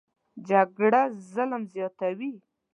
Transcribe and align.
جګړه 0.49 1.01
ظلم 1.31 1.61
زیاتوي 1.73 2.31